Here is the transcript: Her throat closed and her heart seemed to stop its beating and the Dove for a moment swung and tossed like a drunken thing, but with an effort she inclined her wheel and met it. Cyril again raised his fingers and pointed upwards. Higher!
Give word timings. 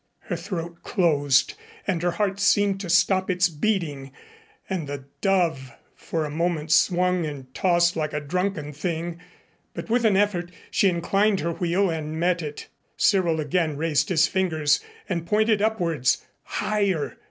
Her 0.21 0.35
throat 0.35 0.81
closed 0.81 1.53
and 1.85 2.01
her 2.01 2.09
heart 2.09 2.39
seemed 2.39 2.79
to 2.79 2.89
stop 2.89 3.29
its 3.29 3.49
beating 3.49 4.11
and 4.67 4.87
the 4.89 5.05
Dove 5.21 5.73
for 5.95 6.25
a 6.25 6.31
moment 6.31 6.71
swung 6.71 7.23
and 7.27 7.53
tossed 7.53 7.95
like 7.95 8.11
a 8.11 8.19
drunken 8.19 8.73
thing, 8.73 9.19
but 9.75 9.91
with 9.91 10.03
an 10.03 10.17
effort 10.17 10.49
she 10.71 10.89
inclined 10.89 11.41
her 11.41 11.51
wheel 11.51 11.91
and 11.91 12.19
met 12.19 12.41
it. 12.41 12.67
Cyril 12.97 13.39
again 13.39 13.77
raised 13.77 14.09
his 14.09 14.25
fingers 14.27 14.79
and 15.07 15.27
pointed 15.27 15.61
upwards. 15.61 16.25
Higher! 16.45 17.17